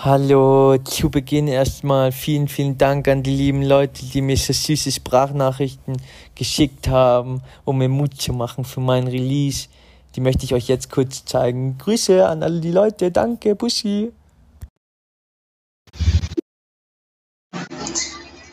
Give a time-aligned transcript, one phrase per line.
[0.00, 4.92] Hallo, zu Beginn erstmal vielen, vielen Dank an die lieben Leute, die mir so süße
[4.92, 6.00] Sprachnachrichten
[6.36, 9.68] geschickt haben, um mir Mut zu machen für mein Release.
[10.14, 11.78] Die möchte ich euch jetzt kurz zeigen.
[11.78, 14.12] Grüße an alle die Leute, danke, Bussi.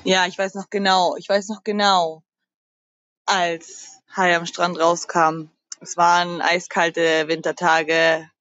[0.03, 2.23] Ja, ich weiß noch genau, ich weiß noch genau,
[3.27, 5.51] als Hai am Strand rauskam.
[5.79, 8.31] Es waren eiskalte Wintertage,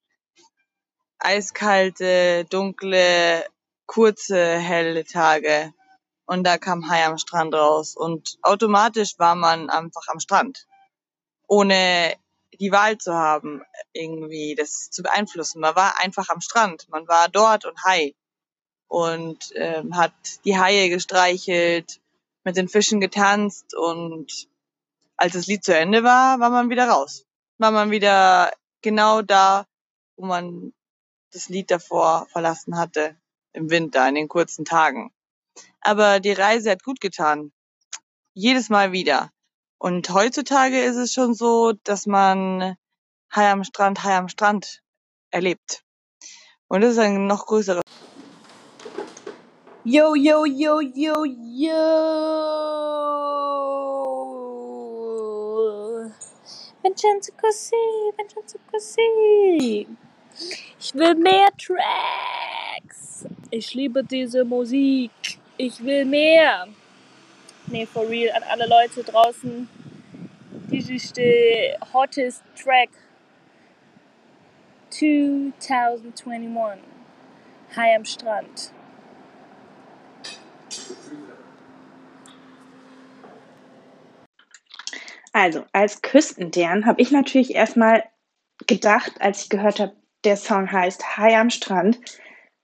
[1.24, 3.44] eiskalte, dunkle,
[3.86, 5.72] kurze, helle Tage.
[6.26, 7.96] Und da kam Hai am Strand raus.
[7.96, 10.66] Und automatisch war man einfach am Strand.
[11.46, 12.14] Ohne
[12.60, 15.60] die Wahl zu haben, irgendwie das zu beeinflussen.
[15.60, 16.88] Man war einfach am Strand.
[16.88, 18.14] Man war dort und Hai.
[18.88, 20.12] Und ähm, hat
[20.44, 22.00] die Haie gestreichelt,
[22.44, 24.48] mit den Fischen getanzt und
[25.16, 27.24] als das Lied zu Ende war, war man wieder raus.
[27.58, 29.66] War man wieder genau da,
[30.16, 30.72] wo man
[31.34, 33.16] das Lied davor verlassen hatte,
[33.52, 35.12] im Winter, in den kurzen Tagen.
[35.80, 37.52] Aber die Reise hat gut getan.
[38.32, 39.30] Jedes Mal wieder.
[39.78, 42.76] Und heutzutage ist es schon so, dass man
[43.34, 44.80] Hai am Strand, Hai am Strand
[45.30, 45.84] erlebt.
[46.68, 47.82] Und das ist ein noch größeres.
[49.84, 51.74] Yo, yo, yo, yo, yo.
[56.82, 57.76] Vincenzo così,
[58.16, 59.86] Vincenzo così.
[60.80, 63.26] Ich will mehr Tracks.
[63.50, 65.10] Ich liebe diese Musik.
[65.56, 66.66] Ich will mehr.
[67.66, 69.68] Nee, for real, an alle Leute draußen.
[70.70, 72.90] This is the hottest track
[74.90, 76.80] 2021.
[77.76, 78.72] High am Strand.
[85.32, 88.04] Also, als Küstendern habe ich natürlich erstmal
[88.68, 91.98] gedacht, als ich gehört habe, der Song heißt Hai am Strand.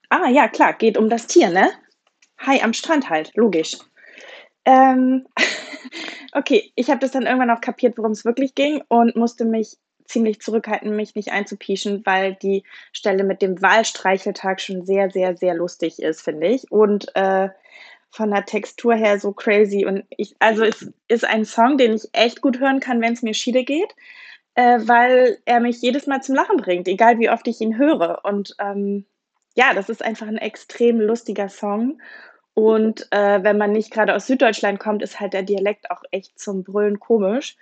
[0.08, 1.70] Ah, ja, klar, geht um das Tier, ne?
[2.38, 3.78] Hai am Strand halt, logisch.
[4.64, 5.26] Ähm,
[6.32, 9.76] okay, ich habe das dann irgendwann auch kapiert, worum es wirklich ging und musste mich
[10.06, 15.54] ziemlich zurückhalten, mich nicht einzupieschen, weil die Stelle mit dem Wahlstreicheltag schon sehr, sehr, sehr
[15.54, 16.70] lustig ist, finde ich.
[16.72, 17.50] Und äh,
[18.10, 19.86] von der Textur her so crazy.
[19.86, 23.22] Und ich, also es ist ein Song, den ich echt gut hören kann, wenn es
[23.22, 23.94] mir Schiede geht
[24.54, 28.24] äh, weil er mich jedes Mal zum Lachen bringt, egal wie oft ich ihn höre.
[28.24, 29.06] Und ähm,
[29.54, 32.00] ja, das ist einfach ein extrem lustiger Song.
[32.54, 36.38] Und äh, wenn man nicht gerade aus Süddeutschland kommt, ist halt der Dialekt auch echt
[36.38, 37.56] zum Brüllen komisch.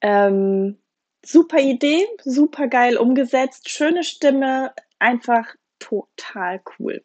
[0.00, 0.78] Ähm,
[1.24, 7.02] super Idee, super geil umgesetzt, schöne Stimme, einfach total cool.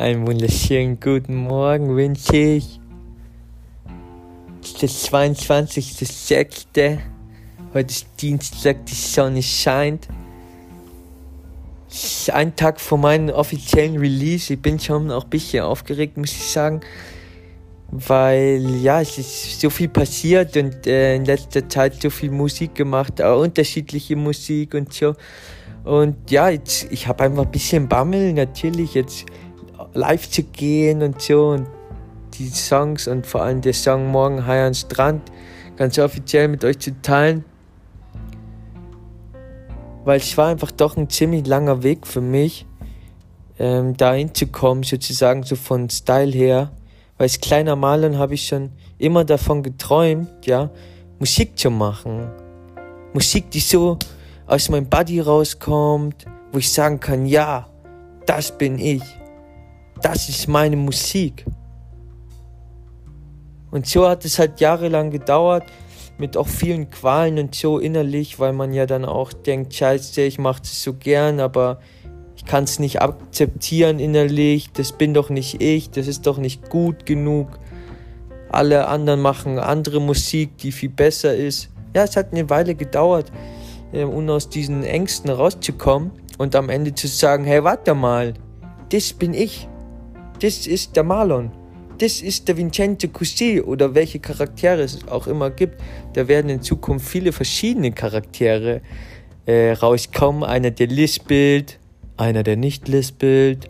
[0.00, 2.80] Einen wunderschönen guten Morgen wünsche ich.
[4.62, 6.98] Es ist der 22.06.
[7.74, 10.08] Heute ist Dienstag, die Sonne scheint.
[11.90, 14.54] Es ist ein Tag vor meinem offiziellen Release.
[14.54, 16.80] Ich bin schon auch ein bisschen aufgeregt, muss ich sagen.
[17.90, 22.74] Weil ja, es ist so viel passiert und äh, in letzter Zeit so viel Musik
[22.74, 25.14] gemacht, auch unterschiedliche Musik und so.
[25.84, 28.94] Und ja, jetzt, ich habe einfach ein bisschen Bammel, natürlich.
[28.94, 29.26] Jetzt
[29.94, 31.66] live zu gehen und so und
[32.34, 35.30] die Songs und vor allem der Song Morgen High an Strand
[35.76, 37.44] ganz offiziell mit euch zu teilen.
[40.04, 42.66] Weil es war einfach doch ein ziemlich langer Weg für mich,
[43.58, 46.70] ähm, da hinzukommen, sozusagen so von Style her.
[47.18, 50.70] Weil als kleiner Maler habe ich schon immer davon geträumt, ja,
[51.18, 52.30] Musik zu machen.
[53.12, 53.98] Musik, die so
[54.46, 57.68] aus meinem Body rauskommt, wo ich sagen kann, ja,
[58.24, 59.02] das bin ich
[60.02, 61.44] das ist meine Musik.
[63.70, 65.64] Und so hat es halt jahrelang gedauert,
[66.18, 70.38] mit auch vielen Qualen und so innerlich, weil man ja dann auch denkt, scheiße, ich
[70.38, 71.80] mache das so gern, aber
[72.36, 76.68] ich kann es nicht akzeptieren innerlich, das bin doch nicht ich, das ist doch nicht
[76.68, 77.48] gut genug.
[78.50, 81.70] Alle anderen machen andere Musik, die viel besser ist.
[81.94, 83.30] Ja, es hat eine Weile gedauert,
[83.92, 88.34] um aus diesen Ängsten rauszukommen und am Ende zu sagen, hey, warte mal,
[88.90, 89.68] das bin ich
[90.40, 91.50] das ist der Marlon,
[92.00, 95.82] das ist der Vincenzo Cussi oder welche Charaktere es auch immer gibt.
[96.14, 98.80] Da werden in Zukunft viele verschiedene Charaktere
[99.44, 100.42] äh, rauskommen.
[100.42, 101.78] Einer, der lispelt,
[102.16, 103.68] einer, der nicht lispelt.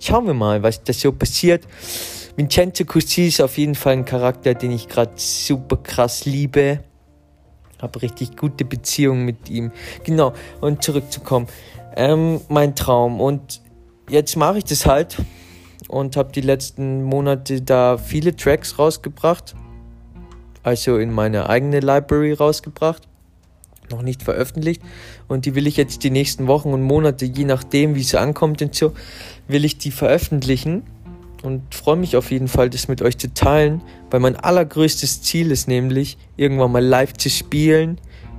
[0.00, 1.66] Schauen wir mal, was da so passiert.
[2.36, 6.80] Vincenzo Cussi ist auf jeden Fall ein Charakter, den ich gerade super krass liebe.
[7.82, 9.72] Habe richtig gute Beziehungen mit ihm.
[10.04, 10.32] Genau,
[10.62, 11.48] und zurückzukommen.
[11.96, 13.20] Ähm, mein Traum.
[13.20, 13.60] Und
[14.08, 15.18] jetzt mache ich das halt
[15.88, 19.56] und habe die letzten Monate da viele Tracks rausgebracht.
[20.62, 23.08] Also in meine eigene Library rausgebracht.
[23.90, 24.82] Noch nicht veröffentlicht.
[25.28, 28.60] Und die will ich jetzt die nächsten Wochen und Monate, je nachdem, wie es ankommt
[28.60, 28.92] und so,
[29.46, 30.82] will ich die veröffentlichen.
[31.42, 33.80] Und freue mich auf jeden Fall, das mit euch zu teilen,
[34.10, 37.98] weil mein allergrößtes Ziel ist nämlich, irgendwann mal live zu spielen.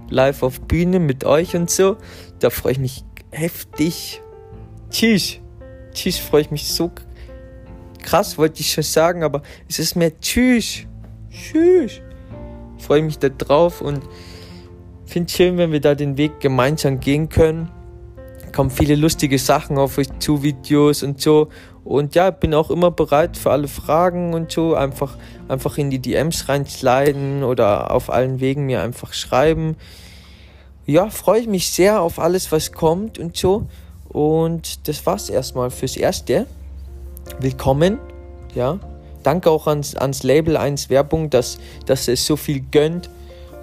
[0.10, 1.98] Live auf Bühne mit euch und so.
[2.40, 4.22] Da freue ich mich heftig.
[4.92, 5.38] Tschüss.
[5.94, 6.90] Tschüss, freue ich mich so
[8.02, 10.86] krass, wollte ich schon sagen, aber es ist mehr Tschüss.
[11.30, 12.02] Tschüss.
[12.78, 14.02] Ich freue mich da drauf und
[15.06, 17.70] finde schön, wenn wir da den Weg gemeinsam gehen können.
[18.56, 21.50] Kommen viele lustige Sachen auf euch zu, Videos und so.
[21.84, 24.76] Und ja, bin auch immer bereit für alle Fragen und so.
[24.76, 25.18] Einfach,
[25.48, 29.76] einfach in die DMs reinsliden oder auf allen Wegen mir einfach schreiben.
[30.86, 33.68] Ja, freue ich mich sehr auf alles, was kommt und so.
[34.08, 36.48] Und das war's erstmal fürs Erste.
[37.42, 38.00] Willkommen,
[38.54, 38.80] ja.
[39.24, 43.10] Danke auch ans, ans Label 1 Werbung, dass, dass es so viel gönnt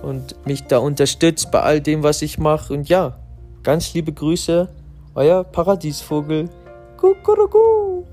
[0.02, 2.72] und mich da unterstützt bei all dem, was ich mache.
[2.72, 3.18] Und ja,
[3.62, 4.68] ganz liebe Grüße,
[5.14, 6.48] euer Paradiesvogel.
[6.96, 8.06] Kuckuckuck.